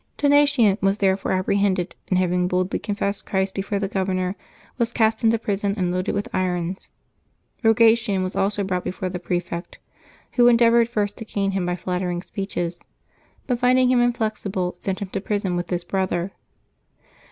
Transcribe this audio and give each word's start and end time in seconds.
Donatian 0.17 0.79
was 0.81 0.97
therefore 0.97 1.31
apprehended, 1.33 1.95
and 2.09 2.17
having 2.17 2.47
boldly 2.47 2.79
confessed 2.79 3.27
Christ 3.27 3.53
before 3.53 3.77
the 3.77 3.87
governor, 3.87 4.35
was 4.79 4.91
cast 4.91 5.23
into 5.23 5.37
prison 5.37 5.75
and 5.77 5.91
loaded 5.91 6.15
with 6.15 6.27
irons. 6.33 6.89
Eogatian 7.63 8.23
was 8.23 8.35
also 8.35 8.63
brought 8.63 8.83
before 8.83 9.09
the 9.09 9.19
prefect, 9.19 9.77
who 10.31 10.47
endeavored 10.47 10.89
first 10.89 11.17
to 11.17 11.23
gain 11.25 11.51
him 11.51 11.67
by 11.67 11.75
flattering 11.75 12.23
speeches, 12.23 12.79
but 13.45 13.59
finding 13.59 13.89
him 13.91 14.01
inflexible, 14.01 14.71
May 14.71 14.81
26] 14.81 14.81
LIVES 14.81 14.81
OF 14.81 14.81
THE 14.81 14.81
SAINTS 14.81 14.81
191 14.81 14.81
sent 14.81 14.99
him 15.01 15.09
to 15.11 15.21
prison 15.21 15.55
witli 15.55 15.69
his 15.69 15.83
brother. 15.83 16.31